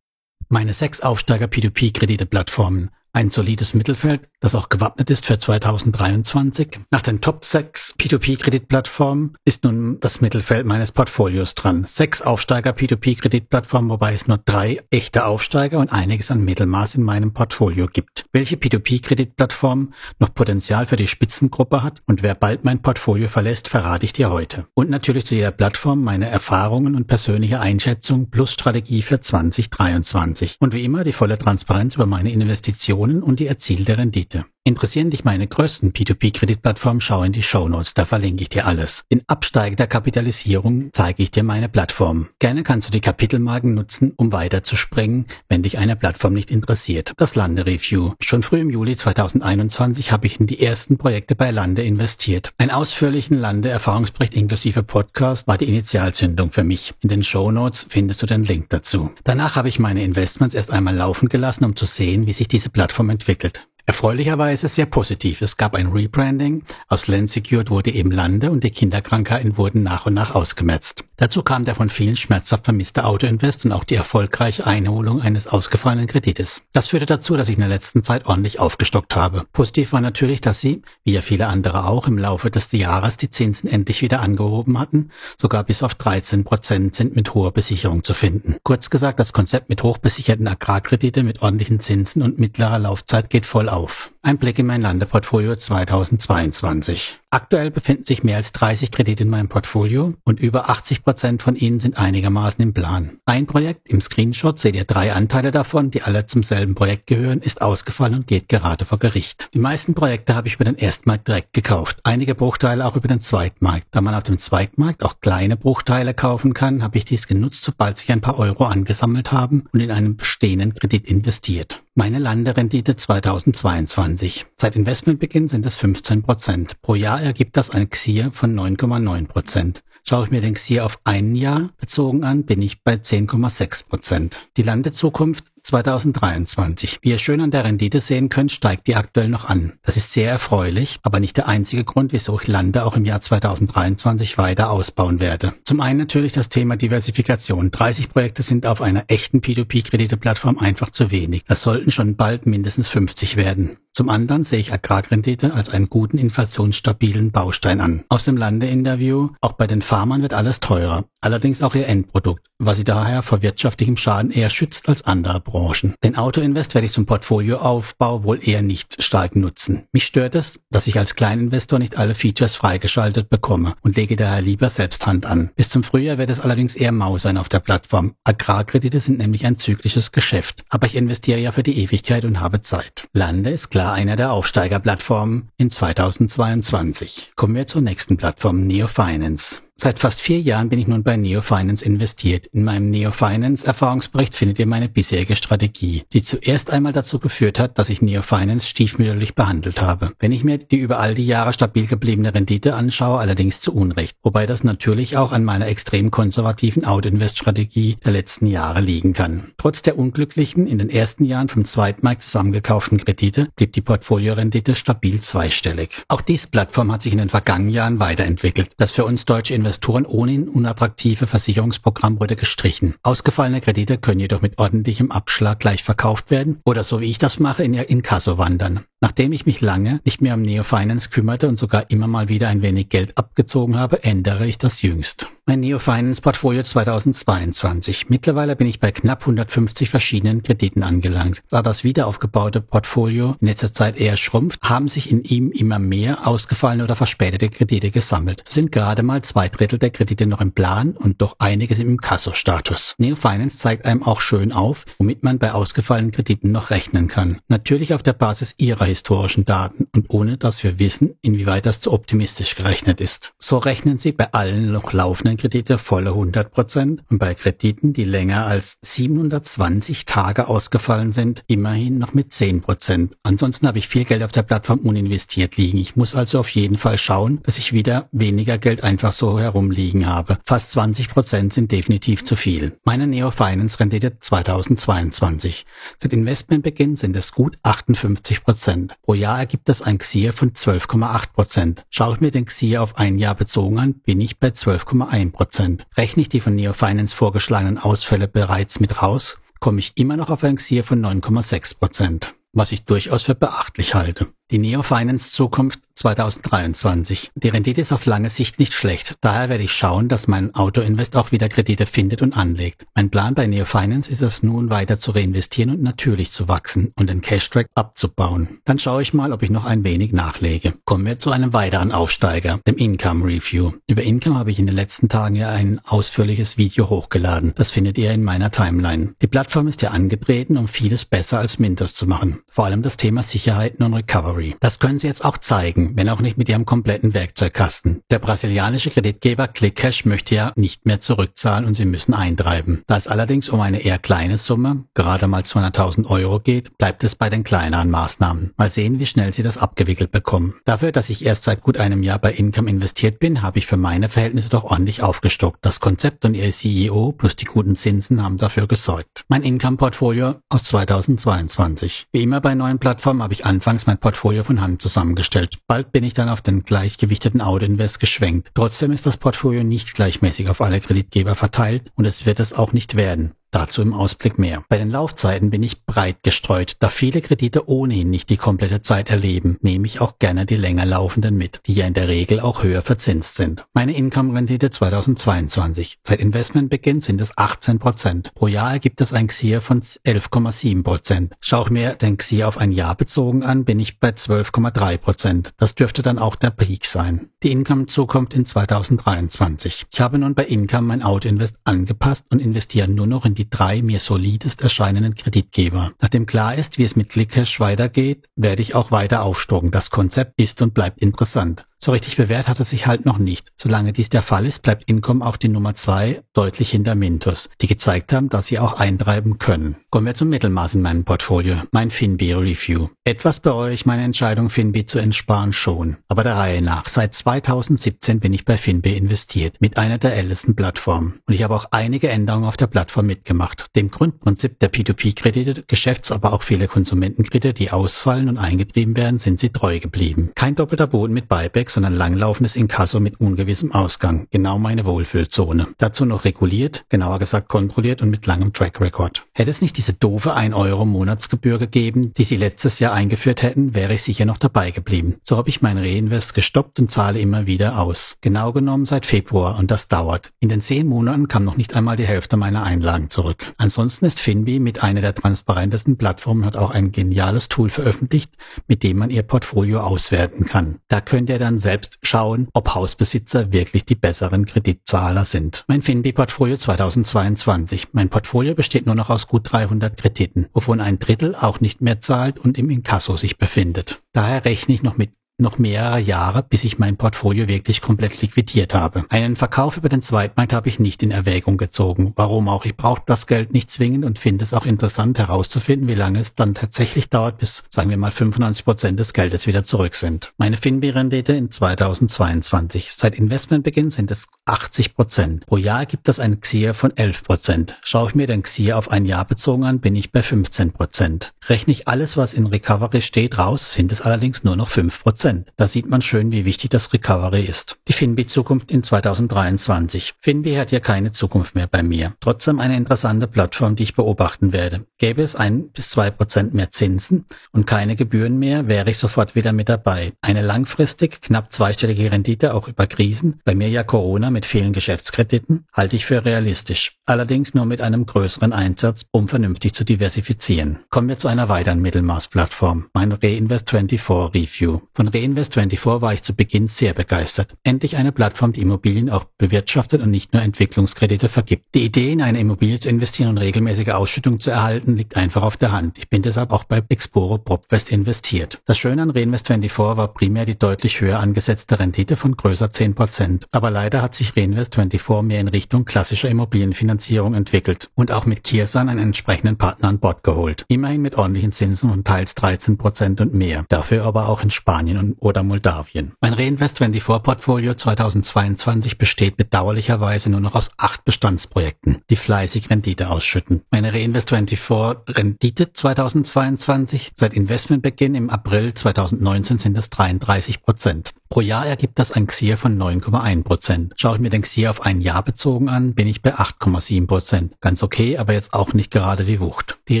Meine 0.48 0.72
sechs 0.72 1.00
Aufsteiger 1.00 1.46
P2P-Kredite-Plattformen 1.46 2.90
ein 3.12 3.30
solides 3.30 3.74
Mittelfeld, 3.74 4.28
das 4.40 4.54
auch 4.54 4.68
gewappnet 4.68 5.10
ist 5.10 5.26
für 5.26 5.38
2023. 5.38 6.80
Nach 6.90 7.02
den 7.02 7.20
Top 7.20 7.44
6 7.44 7.96
P2P-Kreditplattformen 7.98 9.36
ist 9.44 9.64
nun 9.64 9.98
das 10.00 10.20
Mittelfeld 10.20 10.66
meines 10.66 10.92
Portfolios 10.92 11.54
dran. 11.54 11.84
Sechs 11.84 12.22
Aufsteiger 12.22 12.70
P2P-Kreditplattformen, 12.70 13.90
wobei 13.90 14.14
es 14.14 14.28
nur 14.28 14.38
drei 14.38 14.82
echte 14.90 15.24
Aufsteiger 15.24 15.78
und 15.78 15.92
einiges 15.92 16.30
an 16.30 16.44
Mittelmaß 16.44 16.96
in 16.96 17.02
meinem 17.02 17.32
Portfolio 17.32 17.86
gibt. 17.86 18.26
Welche 18.32 18.54
P2P-Kreditplattform 18.54 19.92
noch 20.20 20.32
Potenzial 20.32 20.86
für 20.86 20.94
die 20.94 21.08
Spitzengruppe 21.08 21.82
hat 21.82 22.00
und 22.06 22.22
wer 22.22 22.36
bald 22.36 22.64
mein 22.64 22.80
Portfolio 22.80 23.26
verlässt, 23.26 23.66
verrate 23.66 24.06
ich 24.06 24.12
dir 24.12 24.30
heute. 24.30 24.68
Und 24.74 24.88
natürlich 24.88 25.26
zu 25.26 25.34
jeder 25.34 25.50
Plattform 25.50 26.04
meine 26.04 26.28
Erfahrungen 26.28 26.94
und 26.94 27.08
persönliche 27.08 27.58
Einschätzung 27.58 28.30
plus 28.30 28.52
Strategie 28.52 29.02
für 29.02 29.20
2023. 29.20 30.58
Und 30.60 30.74
wie 30.74 30.84
immer 30.84 31.02
die 31.02 31.12
volle 31.12 31.38
Transparenz 31.38 31.96
über 31.96 32.06
meine 32.06 32.30
Investitionen 32.30 33.20
und 33.20 33.40
die 33.40 33.48
erzielte 33.48 33.98
Rendite. 33.98 34.44
Interessieren 34.62 35.08
dich 35.08 35.24
meine 35.24 35.46
größten 35.46 35.94
P2P-Kreditplattformen, 35.94 37.00
schau 37.00 37.22
in 37.22 37.32
die 37.32 37.42
Show 37.42 37.66
Notes, 37.66 37.94
da 37.94 38.04
verlinke 38.04 38.42
ich 38.42 38.50
dir 38.50 38.66
alles. 38.66 39.04
In 39.08 39.22
absteigender 39.26 39.86
Kapitalisierung 39.86 40.90
zeige 40.92 41.22
ich 41.22 41.30
dir 41.30 41.44
meine 41.44 41.70
Plattform. 41.70 42.28
Gerne 42.40 42.62
kannst 42.62 42.86
du 42.86 42.92
die 42.92 43.00
Kapitelmarken 43.00 43.72
nutzen, 43.72 44.12
um 44.16 44.32
weiterzuspringen, 44.32 45.24
wenn 45.48 45.62
dich 45.62 45.78
eine 45.78 45.96
Plattform 45.96 46.34
nicht 46.34 46.50
interessiert. 46.50 47.14
Das 47.16 47.36
Lande-Review. 47.36 48.12
Schon 48.20 48.42
früh 48.42 48.60
im 48.60 48.68
Juli 48.68 48.96
2021 48.96 50.12
habe 50.12 50.26
ich 50.26 50.38
in 50.38 50.46
die 50.46 50.60
ersten 50.60 50.98
Projekte 50.98 51.36
bei 51.36 51.50
Lande 51.50 51.82
investiert. 51.82 52.52
Ein 52.58 52.70
ausführlichen 52.70 53.38
Lande-Erfahrungsbericht 53.38 54.34
inklusive 54.34 54.82
Podcast 54.82 55.48
war 55.48 55.56
die 55.56 55.70
Initialzündung 55.70 56.52
für 56.52 56.64
mich. 56.64 56.92
In 57.00 57.08
den 57.08 57.24
Show 57.24 57.50
Notes 57.50 57.86
findest 57.88 58.20
du 58.20 58.26
den 58.26 58.44
Link 58.44 58.68
dazu. 58.68 59.10
Danach 59.24 59.56
habe 59.56 59.70
ich 59.70 59.78
meine 59.78 60.04
Investments 60.04 60.54
erst 60.54 60.70
einmal 60.70 60.94
laufen 60.94 61.30
gelassen, 61.30 61.64
um 61.64 61.76
zu 61.76 61.86
sehen, 61.86 62.26
wie 62.26 62.34
sich 62.34 62.46
diese 62.46 62.68
Plattform 62.68 63.08
entwickelt. 63.08 63.66
Erfreulicherweise 63.90 64.68
sehr 64.68 64.86
positiv. 64.86 65.42
Es 65.42 65.56
gab 65.56 65.74
ein 65.74 65.88
Rebranding. 65.88 66.62
Aus 66.92 67.02
Secured 67.02 67.70
wurde 67.70 67.92
eben 67.92 68.10
Lande 68.10 68.50
und 68.50 68.64
die 68.64 68.72
Kinderkrankheiten 68.72 69.56
wurden 69.56 69.84
nach 69.84 70.06
und 70.06 70.14
nach 70.14 70.34
ausgemerzt. 70.34 71.04
Dazu 71.18 71.44
kam 71.44 71.64
der 71.64 71.76
von 71.76 71.88
vielen 71.88 72.16
schmerzhaft 72.16 72.64
vermisste 72.64 73.04
Autoinvest 73.04 73.64
und 73.64 73.70
auch 73.70 73.84
die 73.84 73.94
erfolgreiche 73.94 74.66
Einholung 74.66 75.22
eines 75.22 75.46
ausgefallenen 75.46 76.08
Kredites. 76.08 76.64
Das 76.72 76.88
führte 76.88 77.06
dazu, 77.06 77.36
dass 77.36 77.48
ich 77.48 77.54
in 77.54 77.60
der 77.60 77.68
letzten 77.68 78.02
Zeit 78.02 78.26
ordentlich 78.26 78.58
aufgestockt 78.58 79.14
habe. 79.14 79.46
Positiv 79.52 79.92
war 79.92 80.00
natürlich, 80.00 80.40
dass 80.40 80.58
sie, 80.58 80.82
wie 81.04 81.12
ja 81.12 81.22
viele 81.22 81.46
andere 81.46 81.84
auch, 81.84 82.08
im 82.08 82.18
Laufe 82.18 82.50
des 82.50 82.72
Jahres 82.72 83.18
die 83.18 83.30
Zinsen 83.30 83.70
endlich 83.70 84.02
wieder 84.02 84.20
angehoben 84.20 84.76
hatten. 84.76 85.10
Sogar 85.40 85.62
bis 85.62 85.84
auf 85.84 85.94
13 85.94 86.42
Prozent 86.42 86.96
sind 86.96 87.14
mit 87.14 87.34
hoher 87.34 87.52
Besicherung 87.52 88.02
zu 88.02 88.14
finden. 88.14 88.56
Kurz 88.64 88.90
gesagt, 88.90 89.20
das 89.20 89.32
Konzept 89.32 89.68
mit 89.68 89.84
hochbesicherten 89.84 90.48
Agrarkredite 90.48 91.22
mit 91.22 91.40
ordentlichen 91.40 91.78
Zinsen 91.78 92.20
und 92.20 92.40
mittlerer 92.40 92.80
Laufzeit 92.80 93.30
geht 93.30 93.46
voll 93.46 93.68
auf. 93.68 94.10
Ein 94.22 94.36
Blick 94.36 94.58
in 94.58 94.66
mein 94.66 94.82
Landeportfolio 94.82 95.56
2022. 95.56 97.19
Aktuell 97.32 97.70
befinden 97.70 98.02
sich 98.02 98.24
mehr 98.24 98.38
als 98.38 98.50
30 98.50 98.90
Kredite 98.90 99.22
in 99.22 99.28
meinem 99.28 99.48
Portfolio 99.48 100.14
und 100.24 100.40
über 100.40 100.68
80 100.68 101.04
Prozent 101.04 101.42
von 101.42 101.54
ihnen 101.54 101.78
sind 101.78 101.96
einigermaßen 101.96 102.60
im 102.60 102.74
Plan. 102.74 103.20
Ein 103.24 103.46
Projekt, 103.46 103.88
im 103.88 104.00
Screenshot 104.00 104.58
seht 104.58 104.74
ihr 104.74 104.82
drei 104.82 105.12
Anteile 105.12 105.52
davon, 105.52 105.92
die 105.92 106.02
alle 106.02 106.26
zum 106.26 106.42
selben 106.42 106.74
Projekt 106.74 107.06
gehören, 107.06 107.38
ist 107.38 107.62
ausgefallen 107.62 108.14
und 108.14 108.26
geht 108.26 108.48
gerade 108.48 108.84
vor 108.84 108.98
Gericht. 108.98 109.48
Die 109.54 109.60
meisten 109.60 109.94
Projekte 109.94 110.34
habe 110.34 110.48
ich 110.48 110.56
über 110.56 110.64
den 110.64 110.74
Erstmarkt 110.74 111.28
direkt 111.28 111.52
gekauft, 111.52 112.00
einige 112.02 112.34
Bruchteile 112.34 112.84
auch 112.84 112.96
über 112.96 113.06
den 113.06 113.20
Zweitmarkt. 113.20 113.86
Da 113.92 114.00
man 114.00 114.16
auf 114.16 114.24
dem 114.24 114.38
Zweitmarkt 114.38 115.04
auch 115.04 115.20
kleine 115.20 115.56
Bruchteile 115.56 116.14
kaufen 116.14 116.52
kann, 116.52 116.82
habe 116.82 116.98
ich 116.98 117.04
dies 117.04 117.28
genutzt, 117.28 117.62
sobald 117.62 117.96
sich 117.96 118.10
ein 118.10 118.22
paar 118.22 118.40
Euro 118.40 118.64
angesammelt 118.64 119.30
haben 119.30 119.66
und 119.72 119.78
in 119.78 119.92
einen 119.92 120.16
bestehenden 120.16 120.74
Kredit 120.74 121.08
investiert. 121.08 121.80
Meine 121.94 122.18
Landerendite 122.18 122.96
2022. 122.96 124.46
Seit 124.56 124.74
Investmentbeginn 124.74 125.48
sind 125.48 125.66
es 125.66 125.74
15 125.74 126.22
Prozent. 126.22 126.80
Pro 126.82 126.94
Jahr 126.94 127.19
ergibt 127.20 127.56
das 127.56 127.70
ein 127.70 127.88
XIR 127.88 128.32
von 128.32 128.54
9,9 128.54 129.26
Prozent. 129.26 129.82
Schaue 130.02 130.24
ich 130.24 130.30
mir 130.30 130.40
den 130.40 130.54
XIR 130.54 130.86
auf 130.86 130.98
ein 131.04 131.34
Jahr 131.34 131.70
bezogen 131.78 132.24
an, 132.24 132.44
bin 132.44 132.62
ich 132.62 132.82
bei 132.82 132.94
10,6 132.94 133.88
Prozent. 133.88 134.48
Die 134.56 134.62
Landezukunft 134.62 135.44
2023. 135.62 136.98
Wie 137.02 137.10
ihr 137.10 137.18
schön 137.18 137.40
an 137.40 137.50
der 137.50 137.64
Rendite 137.64 138.00
sehen 138.00 138.28
könnt, 138.28 138.52
steigt 138.52 138.86
die 138.86 138.96
aktuell 138.96 139.28
noch 139.28 139.44
an. 139.44 139.74
Das 139.82 139.96
ist 139.96 140.12
sehr 140.12 140.30
erfreulich, 140.30 140.98
aber 141.02 141.20
nicht 141.20 141.36
der 141.36 141.48
einzige 141.48 141.84
Grund, 141.84 142.12
wieso 142.12 142.38
ich 142.40 142.48
Lande 142.48 142.84
auch 142.84 142.96
im 142.96 143.04
Jahr 143.04 143.20
2023 143.20 144.38
weiter 144.38 144.70
ausbauen 144.70 145.20
werde. 145.20 145.54
Zum 145.64 145.80
einen 145.80 145.98
natürlich 145.98 146.32
das 146.32 146.48
Thema 146.48 146.76
Diversifikation. 146.76 147.70
30 147.70 148.08
Projekte 148.08 148.42
sind 148.42 148.66
auf 148.66 148.82
einer 148.82 149.04
echten 149.08 149.40
P2P-Kredite-Plattform 149.40 150.58
einfach 150.58 150.90
zu 150.90 151.10
wenig. 151.10 151.44
Das 151.46 151.62
sollten 151.62 151.90
schon 151.90 152.16
bald 152.16 152.46
mindestens 152.46 152.88
50 152.88 153.36
werden. 153.36 153.76
Zum 153.92 154.08
anderen 154.08 154.44
sehe 154.44 154.60
ich 154.60 154.72
Agrarrendite 154.72 155.52
als 155.52 155.68
einen 155.68 155.90
guten 155.90 156.16
inflationsstabilen 156.16 157.32
Baustein 157.32 157.80
an. 157.80 158.04
Aus 158.08 158.24
dem 158.24 158.36
Landeinterview, 158.36 159.30
auch 159.40 159.54
bei 159.54 159.66
den 159.66 159.82
Farmern 159.82 160.22
wird 160.22 160.32
alles 160.32 160.60
teurer, 160.60 161.06
allerdings 161.20 161.60
auch 161.60 161.74
ihr 161.74 161.88
Endprodukt, 161.88 162.46
was 162.60 162.76
sie 162.76 162.84
daher 162.84 163.22
vor 163.22 163.42
wirtschaftlichem 163.42 163.96
Schaden 163.96 164.30
eher 164.30 164.50
schützt 164.50 164.88
als 164.88 165.04
andere 165.04 165.40
Branchen. 165.40 165.94
Den 166.04 166.16
Autoinvest 166.16 166.74
werde 166.74 166.86
ich 166.86 166.92
zum 166.92 167.06
Portfolioaufbau 167.06 168.24
wohl 168.24 168.40
eher 168.46 168.62
nicht 168.62 169.02
stark 169.02 169.34
nutzen. 169.34 169.84
Mich 169.92 170.04
stört 170.04 170.34
es, 170.34 170.60
dass 170.70 170.86
ich 170.86 170.98
als 170.98 171.16
Kleininvestor 171.16 171.78
nicht 171.78 171.96
alle 171.96 172.14
Features 172.14 172.54
freigeschaltet 172.54 173.30
bekomme 173.30 173.74
und 173.82 173.96
lege 173.96 174.16
daher 174.16 174.42
lieber 174.42 174.68
selbst 174.68 175.06
Hand 175.06 175.26
an. 175.26 175.50
Bis 175.56 175.68
zum 175.68 175.82
Frühjahr 175.82 176.18
wird 176.18 176.30
es 176.30 176.40
allerdings 176.40 176.76
eher 176.76 176.92
mau 176.92 177.18
sein 177.18 177.38
auf 177.38 177.48
der 177.48 177.60
Plattform. 177.60 178.14
Agrarkredite 178.24 179.00
sind 179.00 179.18
nämlich 179.18 179.46
ein 179.46 179.56
zyklisches 179.56 180.12
Geschäft, 180.12 180.64
aber 180.68 180.86
ich 180.86 180.96
investiere 180.96 181.40
ja 181.40 181.52
für 181.52 181.62
die 181.62 181.78
Ewigkeit 181.78 182.24
und 182.24 182.40
habe 182.40 182.60
Zeit. 182.60 183.08
Lande 183.12 183.50
ist 183.50 183.70
klar 183.70 183.94
einer 183.94 184.16
der 184.16 184.32
Aufsteigerplattformen 184.32 185.48
in 185.56 185.70
2022. 185.70 187.32
Kommen 187.36 187.54
wir 187.54 187.66
zur 187.66 187.80
nächsten 187.80 188.16
Plattform, 188.16 188.66
Neo 188.66 188.86
Finance. 188.86 189.62
Seit 189.82 189.98
fast 189.98 190.20
vier 190.20 190.38
Jahren 190.42 190.68
bin 190.68 190.78
ich 190.78 190.88
nun 190.88 191.02
bei 191.02 191.16
Neo 191.16 191.40
Finance 191.40 191.82
investiert. 191.82 192.44
In 192.52 192.64
meinem 192.64 192.90
Neo 192.90 193.12
Finance 193.12 193.66
Erfahrungsbericht 193.66 194.36
findet 194.36 194.58
ihr 194.58 194.66
meine 194.66 194.90
bisherige 194.90 195.36
Strategie, 195.36 196.02
die 196.12 196.22
zuerst 196.22 196.70
einmal 196.70 196.92
dazu 196.92 197.18
geführt 197.18 197.58
hat, 197.58 197.78
dass 197.78 197.88
ich 197.88 198.02
Neo 198.02 198.20
Finance 198.20 198.68
stiefmütterlich 198.68 199.34
behandelt 199.34 199.80
habe. 199.80 200.12
Wenn 200.18 200.32
ich 200.32 200.44
mir 200.44 200.58
die 200.58 200.76
über 200.76 201.00
all 201.00 201.14
die 201.14 201.24
Jahre 201.24 201.54
stabil 201.54 201.86
gebliebene 201.86 202.34
Rendite 202.34 202.74
anschaue, 202.74 203.20
allerdings 203.20 203.60
zu 203.60 203.74
Unrecht. 203.74 204.18
Wobei 204.22 204.44
das 204.44 204.64
natürlich 204.64 205.16
auch 205.16 205.32
an 205.32 205.44
meiner 205.44 205.66
extrem 205.66 206.10
konservativen 206.10 206.84
Out-Invest-Strategie 206.84 207.96
der 208.04 208.12
letzten 208.12 208.48
Jahre 208.48 208.82
liegen 208.82 209.14
kann. 209.14 209.52
Trotz 209.56 209.80
der 209.80 209.98
unglücklichen, 209.98 210.66
in 210.66 210.76
den 210.76 210.90
ersten 210.90 211.24
Jahren 211.24 211.48
vom 211.48 211.64
Zweitmarkt 211.64 212.20
zusammengekauften 212.20 212.98
Kredite 212.98 213.48
blieb 213.56 213.72
die 213.72 213.80
Portfoliorendite 213.80 214.74
stabil 214.74 215.20
zweistellig. 215.20 216.02
Auch 216.08 216.20
diese 216.20 216.48
Plattform 216.48 216.92
hat 216.92 217.00
sich 217.00 217.12
in 217.12 217.18
den 217.18 217.30
vergangenen 217.30 217.72
Jahren 217.72 217.98
weiterentwickelt. 217.98 218.72
Das 218.76 218.90
für 218.92 219.06
uns 219.06 219.24
deutsche 219.24 219.54
Investoren 219.54 219.69
ohnehin 220.04 220.48
unattraktive 220.48 221.26
Versicherungsprogramm 221.26 222.20
wurde 222.20 222.36
gestrichen. 222.36 222.94
Ausgefallene 223.02 223.60
Kredite 223.60 223.98
können 223.98 224.20
jedoch 224.20 224.42
mit 224.42 224.58
ordentlichem 224.58 225.10
Abschlag 225.10 225.60
gleich 225.60 225.82
verkauft 225.82 226.30
werden 226.30 226.60
oder 226.64 226.84
so 226.84 227.00
wie 227.00 227.10
ich 227.10 227.18
das 227.18 227.38
mache 227.38 227.62
in 227.62 227.74
ihr 227.74 227.88
Inkasso 227.88 228.38
wandern. 228.38 228.84
Nachdem 229.02 229.32
ich 229.32 229.46
mich 229.46 229.62
lange 229.62 230.00
nicht 230.04 230.20
mehr 230.20 230.34
um 230.34 230.42
Neo 230.42 230.62
Finance 230.62 231.08
kümmerte 231.08 231.48
und 231.48 231.58
sogar 231.58 231.90
immer 231.90 232.06
mal 232.06 232.28
wieder 232.28 232.48
ein 232.48 232.60
wenig 232.60 232.90
Geld 232.90 233.16
abgezogen 233.16 233.78
habe, 233.78 234.04
ändere 234.04 234.46
ich 234.46 234.58
das 234.58 234.82
jüngst. 234.82 235.26
Mein 235.46 235.60
Neo 235.60 235.78
Finance 235.78 236.20
Portfolio 236.20 236.62
2022. 236.62 238.10
Mittlerweile 238.10 238.56
bin 238.56 238.66
ich 238.66 238.78
bei 238.78 238.92
knapp 238.92 239.22
150 239.22 239.88
verschiedenen 239.88 240.42
Krediten 240.42 240.82
angelangt. 240.82 241.42
Da 241.48 241.62
das 241.62 241.82
wiederaufgebaute 241.82 242.60
Portfolio 242.60 243.36
in 243.40 243.48
letzter 243.48 243.72
Zeit 243.72 243.98
eher 243.98 244.18
schrumpft, 244.18 244.60
haben 244.62 244.88
sich 244.88 245.10
in 245.10 245.24
ihm 245.24 245.50
immer 245.50 245.78
mehr 245.78 246.26
ausgefallene 246.26 246.84
oder 246.84 246.94
verspätete 246.94 247.48
Kredite 247.48 247.90
gesammelt. 247.90 248.44
Es 248.46 248.54
sind 248.54 248.70
gerade 248.70 249.02
mal 249.02 249.22
zwei 249.22 249.48
Drittel 249.48 249.78
der 249.78 249.90
Kredite 249.90 250.26
noch 250.26 250.42
im 250.42 250.52
Plan 250.52 250.90
und 250.92 251.22
doch 251.22 251.36
einiges 251.38 251.78
im 251.78 251.88
Inkasso-Status. 251.88 252.96
Neo 252.98 253.16
Finance 253.16 253.58
zeigt 253.58 253.86
einem 253.86 254.02
auch 254.02 254.20
schön 254.20 254.52
auf, 254.52 254.84
womit 254.98 255.24
man 255.24 255.38
bei 255.38 255.52
ausgefallenen 255.52 256.12
Krediten 256.12 256.52
noch 256.52 256.68
rechnen 256.70 257.08
kann. 257.08 257.40
Natürlich 257.48 257.94
auf 257.94 258.02
der 258.02 258.12
Basis 258.12 258.54
ihrer 258.58 258.89
historischen 258.90 259.44
Daten 259.44 259.88
und 259.94 260.10
ohne 260.10 260.36
dass 260.36 260.62
wir 260.62 260.78
wissen, 260.78 261.14
inwieweit 261.22 261.66
das 261.66 261.80
zu 261.80 261.92
optimistisch 261.92 262.54
gerechnet 262.54 263.00
ist. 263.00 263.32
So 263.38 263.58
rechnen 263.58 263.96
sie 263.96 264.12
bei 264.12 264.32
allen 264.32 264.70
noch 264.72 264.92
laufenden 264.92 265.36
Kredite 265.36 265.78
volle 265.78 266.10
100 266.10 266.52
Prozent 266.52 267.02
und 267.10 267.18
bei 267.18 267.34
Krediten, 267.34 267.92
die 267.92 268.04
länger 268.04 268.46
als 268.46 268.78
720 268.82 270.04
Tage 270.04 270.48
ausgefallen 270.48 271.12
sind, 271.12 271.42
immerhin 271.46 271.98
noch 271.98 272.14
mit 272.14 272.32
10 272.32 272.60
Prozent. 272.60 273.16
Ansonsten 273.22 273.66
habe 273.66 273.78
ich 273.78 273.88
viel 273.88 274.04
Geld 274.04 274.22
auf 274.22 274.32
der 274.32 274.42
Plattform 274.42 274.80
uninvestiert 274.80 275.56
liegen. 275.56 275.78
Ich 275.78 275.96
muss 275.96 276.14
also 276.14 276.40
auf 276.40 276.50
jeden 276.50 276.76
Fall 276.76 276.98
schauen, 276.98 277.40
dass 277.44 277.58
ich 277.58 277.72
wieder 277.72 278.08
weniger 278.12 278.58
Geld 278.58 278.84
einfach 278.84 279.12
so 279.12 279.38
herumliegen 279.38 280.06
habe. 280.06 280.38
Fast 280.44 280.72
20 280.72 281.08
Prozent 281.08 281.52
sind 281.52 281.72
definitiv 281.72 282.24
zu 282.24 282.36
viel. 282.36 282.78
Meine 282.84 283.06
Neo 283.06 283.30
Finance 283.30 283.78
Rendite 283.80 284.18
2022. 284.18 285.64
Seit 285.98 286.12
Investmentbeginn 286.12 286.96
sind 286.96 287.16
es 287.16 287.32
gut 287.32 287.58
58 287.62 288.42
Prozent. 288.42 288.79
Pro 289.02 289.14
Jahr 289.14 289.38
ergibt 289.38 289.68
das 289.68 289.82
ein 289.82 289.98
XIR 289.98 290.32
von 290.32 290.52
12,8 290.52 291.32
Prozent. 291.32 291.84
Schaue 291.90 292.14
ich 292.14 292.20
mir 292.20 292.30
den 292.30 292.46
XIR 292.46 292.82
auf 292.82 292.96
ein 292.96 293.18
Jahr 293.18 293.34
bezogen 293.34 293.78
an, 293.78 293.94
bin 293.94 294.20
ich 294.20 294.38
bei 294.38 294.48
12,1 294.48 295.32
Prozent. 295.32 295.86
Rechne 295.96 296.22
ich 296.22 296.28
die 296.28 296.40
von 296.40 296.54
Neo 296.54 296.72
Finance 296.72 297.14
vorgeschlagenen 297.14 297.78
Ausfälle 297.78 298.28
bereits 298.28 298.80
mit 298.80 299.02
raus, 299.02 299.38
komme 299.60 299.80
ich 299.80 299.92
immer 299.96 300.16
noch 300.16 300.30
auf 300.30 300.44
ein 300.44 300.56
XIR 300.56 300.84
von 300.84 301.04
9,6 301.04 301.78
Prozent, 301.78 302.34
was 302.52 302.72
ich 302.72 302.84
durchaus 302.84 303.22
für 303.22 303.34
beachtlich 303.34 303.94
halte. 303.94 304.28
Die 304.50 304.58
Neo 304.58 304.82
Finance 304.82 305.30
Zukunft 305.30 305.78
2023. 305.94 307.30
Die 307.34 307.48
Rendite 307.50 307.82
ist 307.82 307.92
auf 307.92 308.04
lange 308.06 308.30
Sicht 308.30 308.58
nicht 308.58 308.72
schlecht. 308.72 309.14
Daher 309.20 309.48
werde 309.48 309.62
ich 309.62 309.72
schauen, 309.72 310.08
dass 310.08 310.26
mein 310.26 310.54
Autoinvest 310.56 311.14
auch 311.14 311.30
wieder 311.30 311.48
Kredite 311.48 311.86
findet 311.86 312.20
und 312.20 312.32
anlegt. 312.32 312.86
Mein 312.96 313.10
Plan 313.10 313.34
bei 313.34 313.46
Neo 313.46 313.64
Finance 313.64 314.10
ist 314.10 314.22
es 314.22 314.42
nun 314.42 314.70
weiter 314.70 314.98
zu 314.98 315.12
reinvestieren 315.12 315.70
und 315.70 315.82
natürlich 315.82 316.32
zu 316.32 316.48
wachsen 316.48 316.92
und 316.96 317.10
den 317.10 317.20
Cash 317.20 317.50
Track 317.50 317.68
abzubauen. 317.76 318.60
Dann 318.64 318.80
schaue 318.80 319.02
ich 319.02 319.14
mal, 319.14 319.32
ob 319.32 319.44
ich 319.44 319.50
noch 319.50 319.66
ein 319.66 319.84
wenig 319.84 320.12
nachlege. 320.12 320.74
Kommen 320.84 321.06
wir 321.06 321.20
zu 321.20 321.30
einem 321.30 321.52
weiteren 321.52 321.92
Aufsteiger, 321.92 322.60
dem 322.66 322.76
Income 322.76 323.24
Review. 323.24 323.74
Über 323.88 324.02
Income 324.02 324.38
habe 324.38 324.50
ich 324.50 324.58
in 324.58 324.66
den 324.66 324.74
letzten 324.74 325.08
Tagen 325.08 325.36
ja 325.36 325.50
ein 325.50 325.80
ausführliches 325.84 326.56
Video 326.56 326.88
hochgeladen. 326.88 327.52
Das 327.54 327.70
findet 327.70 327.98
ihr 327.98 328.10
in 328.10 328.24
meiner 328.24 328.50
Timeline. 328.50 329.14
Die 329.22 329.28
Plattform 329.28 329.68
ist 329.68 329.82
ja 329.82 329.90
angetreten, 329.90 330.56
um 330.56 330.66
vieles 330.66 331.04
besser 331.04 331.38
als 331.38 331.60
Mintos 331.60 331.94
zu 331.94 332.06
machen. 332.06 332.40
Vor 332.48 332.64
allem 332.64 332.82
das 332.82 332.96
Thema 332.96 333.22
Sicherheiten 333.22 333.84
und 333.84 333.94
Recovery. 333.94 334.39
Story. 334.40 334.56
Das 334.60 334.78
können 334.78 334.98
Sie 334.98 335.06
jetzt 335.06 335.24
auch 335.24 335.38
zeigen, 335.38 335.92
wenn 335.96 336.08
auch 336.08 336.20
nicht 336.20 336.38
mit 336.38 336.48
Ihrem 336.48 336.66
kompletten 336.66 337.14
Werkzeugkasten. 337.14 338.02
Der 338.10 338.18
brasilianische 338.18 338.90
Kreditgeber 338.90 339.48
ClickCash 339.48 340.04
möchte 340.04 340.34
ja 340.34 340.52
nicht 340.56 340.86
mehr 340.86 341.00
zurückzahlen 341.00 341.64
und 341.64 341.74
Sie 341.74 341.84
müssen 341.84 342.14
eintreiben. 342.14 342.82
Da 342.86 342.96
es 342.96 343.08
allerdings 343.08 343.48
um 343.48 343.60
eine 343.60 343.80
eher 343.80 343.98
kleine 343.98 344.36
Summe, 344.36 344.84
gerade 344.94 345.26
mal 345.26 345.42
200.000 345.42 346.06
Euro 346.06 346.40
geht, 346.40 346.76
bleibt 346.78 347.04
es 347.04 347.14
bei 347.14 347.30
den 347.30 347.44
kleineren 347.44 347.90
Maßnahmen. 347.90 348.52
Mal 348.56 348.68
sehen, 348.68 348.98
wie 348.98 349.06
schnell 349.06 349.34
Sie 349.34 349.42
das 349.42 349.58
abgewickelt 349.58 350.10
bekommen. 350.10 350.54
Dafür, 350.64 350.92
dass 350.92 351.10
ich 351.10 351.24
erst 351.24 351.44
seit 351.44 351.60
gut 351.60 351.76
einem 351.76 352.02
Jahr 352.02 352.18
bei 352.18 352.32
Income 352.32 352.70
investiert 352.70 353.18
bin, 353.18 353.42
habe 353.42 353.58
ich 353.58 353.66
für 353.66 353.76
meine 353.76 354.08
Verhältnisse 354.08 354.48
doch 354.48 354.64
ordentlich 354.64 355.02
aufgestockt. 355.02 355.58
Das 355.62 355.80
Konzept 355.80 356.24
und 356.24 356.34
Ihr 356.34 356.50
CEO 356.50 357.12
plus 357.12 357.36
die 357.36 357.44
guten 357.44 357.76
Zinsen 357.76 358.22
haben 358.22 358.38
dafür 358.38 358.66
gesorgt. 358.66 359.24
Mein 359.28 359.42
Income-Portfolio 359.42 360.36
aus 360.48 360.64
2022. 360.64 362.06
Wie 362.12 362.22
immer 362.22 362.40
bei 362.40 362.54
neuen 362.54 362.78
Plattformen 362.78 363.22
habe 363.22 363.34
ich 363.34 363.44
anfangs 363.44 363.86
mein 363.86 363.98
Portfolio 363.98 364.29
Portfolio 364.30 364.44
von 364.44 364.60
Hand 364.60 364.80
zusammengestellt. 364.80 365.58
Bald 365.66 365.90
bin 365.90 366.04
ich 366.04 366.14
dann 366.14 366.28
auf 366.28 366.40
den 366.40 366.62
gleichgewichteten 366.62 367.40
Auto-Invest 367.40 367.98
geschwenkt. 367.98 368.52
Trotzdem 368.54 368.92
ist 368.92 369.04
das 369.04 369.16
Portfolio 369.16 369.64
nicht 369.64 369.92
gleichmäßig 369.94 370.48
auf 370.48 370.60
alle 370.60 370.80
Kreditgeber 370.80 371.34
verteilt 371.34 371.90
und 371.96 372.04
es 372.04 372.26
wird 372.26 372.38
es 372.38 372.52
auch 372.52 372.72
nicht 372.72 372.94
werden. 372.94 373.32
Dazu 373.52 373.82
im 373.82 373.92
Ausblick 373.92 374.38
mehr. 374.38 374.62
Bei 374.68 374.78
den 374.78 374.90
Laufzeiten 374.90 375.50
bin 375.50 375.64
ich 375.64 375.84
breit 375.84 376.22
gestreut. 376.22 376.76
Da 376.78 376.88
viele 376.88 377.20
Kredite 377.20 377.68
ohnehin 377.68 378.08
nicht 378.08 378.30
die 378.30 378.36
komplette 378.36 378.80
Zeit 378.80 379.10
erleben, 379.10 379.58
nehme 379.60 379.86
ich 379.86 380.00
auch 380.00 380.20
gerne 380.20 380.46
die 380.46 380.54
länger 380.54 380.86
laufenden 380.86 381.36
mit, 381.36 381.60
die 381.66 381.74
ja 381.74 381.86
in 381.86 381.94
der 381.94 382.06
Regel 382.06 382.38
auch 382.38 382.62
höher 382.62 382.82
verzinst 382.82 383.34
sind. 383.34 383.66
Meine 383.72 383.96
Income-Rendite 383.96 384.70
2022. 384.70 385.98
Seit 386.06 386.20
Investmentbeginn 386.20 387.00
sind 387.00 387.20
es 387.20 387.36
18 387.36 387.80
Prozent. 387.80 388.32
Pro 388.34 388.46
Jahr 388.46 388.72
ergibt 388.72 389.00
es 389.00 389.12
ein 389.12 389.26
XIR 389.26 389.60
von 389.60 389.80
11,7 389.80 390.84
Prozent. 390.84 391.34
Schaue 391.40 391.64
ich 391.64 391.70
mir 391.70 391.94
den 391.94 392.18
XIR 392.18 392.46
auf 392.46 392.58
ein 392.58 392.70
Jahr 392.70 392.94
bezogen 392.94 393.42
an, 393.42 393.64
bin 393.64 393.80
ich 393.80 393.98
bei 393.98 394.10
12,3 394.10 394.98
Prozent. 394.98 395.50
Das 395.56 395.74
dürfte 395.74 396.02
dann 396.02 396.20
auch 396.20 396.36
der 396.36 396.50
Peak 396.50 396.84
sein. 396.84 397.30
Die 397.42 397.50
Income-Zukunft 397.50 398.34
in 398.34 398.46
2023. 398.46 399.86
Ich 399.90 400.00
habe 400.00 400.18
nun 400.18 400.34
bei 400.34 400.44
Income 400.44 400.86
mein 400.86 401.02
Auto-Invest 401.02 401.56
angepasst 401.64 402.26
und 402.30 402.40
investiere 402.40 402.86
nur 402.86 403.08
noch 403.08 403.24
in 403.24 403.34
die 403.34 403.39
drei 403.48 403.82
mir 403.82 404.00
solidest 404.00 404.60
erscheinenden 404.62 405.14
Kreditgeber. 405.14 405.92
Nachdem 406.00 406.26
klar 406.26 406.54
ist, 406.54 406.78
wie 406.78 406.84
es 406.84 406.96
mit 406.96 407.08
ClickCash 407.08 407.60
weitergeht, 407.60 408.28
werde 408.36 408.62
ich 408.62 408.74
auch 408.74 408.90
weiter 408.90 409.22
aufstocken. 409.22 409.70
Das 409.70 409.90
Konzept 409.90 410.40
ist 410.40 410.60
und 410.62 410.74
bleibt 410.74 411.00
interessant. 411.00 411.66
So 411.82 411.92
richtig 411.92 412.18
bewährt 412.18 412.46
hat 412.46 412.58
er 412.58 412.66
sich 412.66 412.86
halt 412.86 413.06
noch 413.06 413.16
nicht. 413.16 413.48
Solange 413.56 413.94
dies 413.94 414.10
der 414.10 414.20
Fall 414.20 414.44
ist, 414.44 414.62
bleibt 414.62 414.90
Income 414.90 415.24
auch 415.24 415.36
die 415.36 415.48
Nummer 415.48 415.74
zwei 415.74 416.20
deutlich 416.34 416.72
hinter 416.72 416.94
Mintos, 416.94 417.48
die 417.62 417.68
gezeigt 417.68 418.12
haben, 418.12 418.28
dass 418.28 418.48
sie 418.48 418.58
auch 418.58 418.74
eintreiben 418.74 419.38
können. 419.38 419.76
Kommen 419.90 420.04
wir 420.04 420.12
zum 420.12 420.28
Mittelmaß 420.28 420.74
in 420.74 420.82
meinem 420.82 421.04
Portfolio, 421.04 421.56
mein 421.72 421.90
Finbi 421.90 422.34
Review. 422.34 422.88
Etwas 423.04 423.40
bereue 423.40 423.72
ich 423.72 423.86
meine 423.86 424.02
Entscheidung, 424.02 424.50
Finbi 424.50 424.84
zu 424.84 424.98
entsparen 424.98 425.54
schon. 425.54 425.96
Aber 426.06 426.22
der 426.22 426.36
Reihe 426.36 426.60
nach. 426.60 426.86
Seit 426.86 427.14
2017 427.14 428.20
bin 428.20 428.34
ich 428.34 428.44
bei 428.44 428.58
Finbi 428.58 428.94
investiert, 428.94 429.56
mit 429.60 429.78
einer 429.78 429.96
der 429.96 430.14
ältesten 430.14 430.54
Plattformen. 430.54 431.20
Und 431.26 431.32
ich 431.32 431.42
habe 431.42 431.54
auch 431.54 431.64
einige 431.70 432.10
Änderungen 432.10 432.44
auf 432.44 432.58
der 432.58 432.66
Plattform 432.66 433.06
mitgemacht. 433.06 433.68
Dem 433.74 433.90
Grundprinzip 433.90 434.58
der 434.58 434.70
P2P-Kredite, 434.70 435.64
Geschäfts-, 435.66 436.12
aber 436.12 436.34
auch 436.34 436.42
viele 436.42 436.68
Konsumentenkredite, 436.68 437.54
die 437.54 437.70
ausfallen 437.70 438.28
und 438.28 438.36
eingetrieben 438.36 438.98
werden, 438.98 439.16
sind 439.16 439.40
sie 439.40 439.48
treu 439.48 439.80
geblieben. 439.80 440.30
Kein 440.34 440.56
doppelter 440.56 440.86
Boden 440.86 441.14
mit 441.14 441.26
Sondern 441.70 441.94
langlaufendes 441.94 442.56
Inkasso 442.56 443.00
mit 443.00 443.20
ungewissem 443.20 443.72
Ausgang. 443.72 444.26
Genau 444.30 444.58
meine 444.58 444.84
Wohlfühlzone. 444.84 445.68
Dazu 445.78 446.04
noch 446.04 446.24
reguliert, 446.24 446.84
genauer 446.88 447.18
gesagt 447.18 447.48
kontrolliert 447.48 448.02
und 448.02 448.10
mit 448.10 448.26
langem 448.26 448.52
Track 448.52 448.80
Record. 448.80 449.24
Hätte 449.34 449.50
es 449.50 449.62
nicht 449.62 449.76
diese 449.76 449.92
doofe 449.92 450.34
1 450.34 450.54
Euro 450.54 450.84
Monatsgebühr 450.84 451.58
gegeben, 451.58 452.12
die 452.14 452.24
sie 452.24 452.36
letztes 452.36 452.80
Jahr 452.80 452.92
eingeführt 452.92 453.42
hätten, 453.42 453.74
wäre 453.74 453.94
ich 453.94 454.02
sicher 454.02 454.24
noch 454.24 454.38
dabei 454.38 454.72
geblieben. 454.72 455.16
So 455.22 455.36
habe 455.36 455.48
ich 455.48 455.62
mein 455.62 455.78
Reinvest 455.78 456.34
gestoppt 456.34 456.80
und 456.80 456.90
zahle 456.90 457.20
immer 457.20 457.46
wieder 457.46 457.78
aus. 457.78 458.18
Genau 458.20 458.52
genommen 458.52 458.84
seit 458.84 459.06
Februar 459.06 459.56
und 459.58 459.70
das 459.70 459.86
dauert. 459.88 460.32
In 460.40 460.48
den 460.48 460.60
zehn 460.60 460.86
Monaten 460.88 461.28
kam 461.28 461.44
noch 461.44 461.56
nicht 461.56 461.74
einmal 461.74 461.96
die 461.96 462.06
Hälfte 462.06 462.36
meiner 462.36 462.64
Einlagen 462.64 463.10
zurück. 463.10 463.52
Ansonsten 463.58 464.06
ist 464.06 464.18
Finbi 464.18 464.58
mit 464.58 464.82
einer 464.82 465.00
der 465.00 465.14
transparentesten 465.14 465.96
Plattformen 465.96 466.44
hat 466.44 466.56
auch 466.56 466.72
ein 466.72 466.90
geniales 466.90 467.48
Tool 467.48 467.70
veröffentlicht, 467.70 468.32
mit 468.66 468.82
dem 468.82 468.98
man 468.98 469.10
ihr 469.10 469.22
Portfolio 469.22 469.80
auswerten 469.80 470.46
kann. 470.46 470.80
Da 470.88 471.00
könnt 471.00 471.30
ihr 471.30 471.38
dann 471.38 471.59
selbst 471.60 471.98
schauen, 472.02 472.48
ob 472.52 472.74
Hausbesitzer 472.74 473.52
wirklich 473.52 473.84
die 473.84 473.94
besseren 473.94 474.46
Kreditzahler 474.46 475.24
sind. 475.24 475.64
Mein 475.68 475.82
Finbi-Portfolio 475.82 476.56
2022. 476.56 477.88
Mein 477.92 478.08
Portfolio 478.08 478.54
besteht 478.54 478.86
nur 478.86 478.94
noch 478.94 479.10
aus 479.10 479.28
gut 479.28 479.52
300 479.52 479.96
Krediten, 479.96 480.46
wovon 480.52 480.80
ein 480.80 480.98
Drittel 480.98 481.34
auch 481.34 481.60
nicht 481.60 481.80
mehr 481.80 482.00
zahlt 482.00 482.38
und 482.38 482.58
im 482.58 482.70
Inkasso 482.70 483.16
sich 483.16 483.38
befindet. 483.38 484.02
Daher 484.12 484.44
rechne 484.44 484.74
ich 484.74 484.82
noch 484.82 484.96
mit 484.96 485.10
noch 485.40 485.58
mehrere 485.58 486.00
Jahre, 486.00 486.42
bis 486.42 486.64
ich 486.64 486.78
mein 486.78 486.96
Portfolio 486.96 487.48
wirklich 487.48 487.80
komplett 487.80 488.20
liquidiert 488.22 488.74
habe. 488.74 489.04
Einen 489.08 489.36
Verkauf 489.36 489.76
über 489.76 489.88
den 489.88 490.02
Zweitmarkt 490.02 490.52
habe 490.52 490.68
ich 490.68 490.78
nicht 490.78 491.02
in 491.02 491.10
Erwägung 491.10 491.56
gezogen. 491.56 492.12
Warum 492.16 492.48
auch? 492.48 492.64
Ich 492.64 492.76
brauche 492.76 493.02
das 493.06 493.26
Geld 493.26 493.52
nicht 493.52 493.70
zwingend 493.70 494.04
und 494.04 494.18
finde 494.18 494.44
es 494.44 494.54
auch 494.54 494.66
interessant 494.66 495.18
herauszufinden, 495.18 495.88
wie 495.88 495.94
lange 495.94 496.18
es 496.18 496.34
dann 496.34 496.54
tatsächlich 496.54 497.08
dauert, 497.08 497.38
bis, 497.38 497.64
sagen 497.70 497.90
wir 497.90 497.96
mal, 497.96 498.10
95 498.10 498.64
Prozent 498.64 499.00
des 499.00 499.12
Geldes 499.12 499.46
wieder 499.46 499.64
zurück 499.64 499.94
sind. 499.94 500.32
Meine 500.36 500.56
Finbi-Rendite 500.56 501.32
in 501.32 501.50
2022. 501.50 502.92
Seit 502.92 503.14
Investmentbeginn 503.14 503.90
sind 503.90 504.10
es 504.10 504.28
80 504.46 504.94
Prozent. 504.94 505.46
Pro 505.46 505.56
Jahr 505.56 505.86
gibt 505.86 506.08
es 506.08 506.20
ein 506.20 506.40
XIR 506.40 506.74
von 506.74 506.96
11 506.96 507.24
Prozent. 507.24 507.78
Schaue 507.82 508.08
ich 508.08 508.14
mir 508.14 508.26
den 508.26 508.42
XIR 508.42 508.78
auf 508.78 508.90
ein 508.90 509.04
Jahr 509.04 509.24
bezogen 509.24 509.64
an, 509.64 509.80
bin 509.80 509.96
ich 509.96 510.12
bei 510.12 510.22
15 510.22 510.72
Prozent. 510.72 511.32
Rechne 511.48 511.72
ich 511.72 511.88
alles, 511.88 512.16
was 512.16 512.34
in 512.34 512.46
Recovery 512.46 513.02
steht, 513.02 513.38
raus, 513.38 513.74
sind 513.74 513.92
es 513.92 514.02
allerdings 514.02 514.44
nur 514.44 514.56
noch 514.56 514.68
5 514.68 515.02
Prozent. 515.02 515.29
Prozent. 515.30 515.52
Da 515.56 515.66
sieht 515.66 515.88
man 515.88 516.02
schön, 516.02 516.32
wie 516.32 516.44
wichtig 516.44 516.70
das 516.70 516.92
Recovery 516.92 517.42
ist. 517.42 517.78
Die 517.86 517.92
Finbi-Zukunft 517.92 518.70
in 518.70 518.82
2023. 518.82 520.14
Finbi 520.20 520.54
hat 520.54 520.70
hier 520.70 520.80
keine 520.80 521.12
Zukunft 521.12 521.54
mehr 521.54 521.68
bei 521.68 521.82
mir. 521.82 522.14
Trotzdem 522.20 522.58
eine 522.58 522.76
interessante 522.76 523.28
Plattform, 523.28 523.76
die 523.76 523.84
ich 523.84 523.94
beobachten 523.94 524.52
werde. 524.52 524.86
Gäbe 524.98 525.22
es 525.22 525.36
ein 525.36 525.68
bis 525.70 525.90
zwei 525.90 526.10
Prozent 526.10 526.54
mehr 526.54 526.70
Zinsen 526.70 527.26
und 527.52 527.66
keine 527.66 527.96
Gebühren 527.96 528.38
mehr, 528.38 528.66
wäre 528.66 528.90
ich 528.90 528.98
sofort 528.98 529.34
wieder 529.34 529.52
mit 529.52 529.68
dabei. 529.68 530.12
Eine 530.20 530.42
langfristig 530.42 531.20
knapp 531.20 531.52
zweistellige 531.52 532.10
Rendite 532.10 532.54
auch 532.54 532.66
über 532.66 532.86
Krisen, 532.86 533.40
bei 533.44 533.54
mir 533.54 533.68
ja 533.68 533.84
Corona 533.84 534.30
mit 534.30 534.46
vielen 534.46 534.72
Geschäftskrediten, 534.72 535.66
halte 535.72 535.96
ich 535.96 536.06
für 536.06 536.24
realistisch. 536.24 536.96
Allerdings 537.06 537.54
nur 537.54 537.66
mit 537.66 537.80
einem 537.80 538.06
größeren 538.06 538.52
Einsatz, 538.52 539.06
um 539.10 539.28
vernünftig 539.28 539.74
zu 539.74 539.84
diversifizieren. 539.84 540.80
Kommen 540.90 541.08
wir 541.08 541.18
zu 541.18 541.28
einer 541.28 541.48
weiteren 541.48 541.80
Mittelmaßplattform. 541.82 542.86
Mein 542.94 543.12
Reinvest24 543.12 544.34
Review. 544.34 544.80
Von 544.94 545.08
Reinvest24 545.20 546.00
war 546.00 546.14
ich 546.14 546.22
zu 546.22 546.34
Beginn 546.34 546.66
sehr 546.66 546.94
begeistert. 546.94 547.54
Endlich 547.62 547.96
eine 547.96 548.10
Plattform, 548.10 548.52
die 548.52 548.62
Immobilien 548.62 549.10
auch 549.10 549.24
bewirtschaftet 549.36 550.00
und 550.00 550.10
nicht 550.10 550.32
nur 550.32 550.42
Entwicklungskredite 550.42 551.28
vergibt. 551.28 551.66
Die 551.74 551.84
Idee, 551.84 552.12
in 552.12 552.22
eine 552.22 552.40
Immobilie 552.40 552.80
zu 552.80 552.88
investieren 552.88 553.28
und 553.28 553.38
regelmäßige 553.38 553.90
Ausschüttung 553.90 554.40
zu 554.40 554.50
erhalten, 554.50 554.96
liegt 554.96 555.16
einfach 555.16 555.42
auf 555.42 555.58
der 555.58 555.72
Hand. 555.72 555.98
Ich 555.98 556.08
bin 556.08 556.22
deshalb 556.22 556.52
auch 556.52 556.64
bei 556.64 556.82
Exporo 556.88 557.36
PropWest 557.36 557.92
investiert. 557.92 558.62
Das 558.64 558.78
Schöne 558.78 559.02
an 559.02 559.12
Reinvest24 559.12 559.96
war 559.96 560.08
primär 560.08 560.46
die 560.46 560.58
deutlich 560.58 561.02
höher 561.02 561.20
angesetzte 561.20 561.78
Rendite 561.78 562.16
von 562.16 562.36
größer 562.36 562.66
10%. 562.66 563.44
Aber 563.50 563.70
leider 563.70 564.00
hat 564.00 564.14
sich 564.14 564.30
Reinvest24 564.30 565.22
mehr 565.22 565.40
in 565.40 565.48
Richtung 565.48 565.84
klassischer 565.84 566.30
Immobilienfinanzierung 566.30 567.34
entwickelt 567.34 567.90
und 567.94 568.10
auch 568.10 568.24
mit 568.24 568.42
Kirsan 568.42 568.88
einen 568.88 569.00
entsprechenden 569.00 569.58
Partner 569.58 569.88
an 569.88 569.98
Bord 569.98 570.22
geholt. 570.22 570.64
Immerhin 570.68 571.02
mit 571.02 571.16
ordentlichen 571.16 571.52
Zinsen 571.52 571.90
von 571.90 572.04
teils 572.04 572.34
13% 572.36 573.20
und 573.20 573.34
mehr. 573.34 573.66
Dafür 573.68 574.04
aber 574.04 574.28
auch 574.28 574.42
in 574.42 574.50
Spanien 574.50 574.96
und 575.00 575.16
oder 575.18 575.42
Moldawien. 575.42 576.12
Mein 576.20 576.34
Reinvest24-Portfolio 576.34 577.74
2022 577.74 578.98
besteht 578.98 579.36
bedauerlicherweise 579.36 580.30
nur 580.30 580.40
noch 580.40 580.54
aus 580.54 580.70
acht 580.76 581.04
Bestandsprojekten, 581.04 582.02
die 582.10 582.16
fleißig 582.16 582.70
Rendite 582.70 583.10
ausschütten. 583.10 583.62
Meine 583.70 583.92
Reinvest24-Rendite 583.92 585.72
2022 585.72 587.12
seit 587.14 587.34
Investmentbeginn 587.34 588.14
im 588.14 588.30
April 588.30 588.74
2019 588.74 589.58
sind 589.58 589.76
es 589.76 589.90
33 589.90 590.62
Prozent. 590.62 591.12
Pro 591.32 591.42
Jahr 591.42 591.64
ergibt 591.64 592.00
das 592.00 592.10
ein 592.10 592.26
XIR 592.26 592.56
von 592.56 592.76
9,1 592.76 593.44
Prozent. 593.44 593.92
Schaue 593.94 594.16
ich 594.16 594.20
mir 594.20 594.30
den 594.30 594.42
XIR 594.42 594.70
auf 594.70 594.82
ein 594.82 595.00
Jahr 595.00 595.22
bezogen 595.22 595.68
an, 595.68 595.94
bin 595.94 596.08
ich 596.08 596.22
bei 596.22 596.34
8,7 596.34 597.06
Prozent. 597.06 597.54
Ganz 597.60 597.84
okay, 597.84 598.18
aber 598.18 598.32
jetzt 598.32 598.52
auch 598.52 598.72
nicht 598.72 598.90
gerade 598.90 599.24
die 599.24 599.38
Wucht. 599.38 599.78
Die 599.86 600.00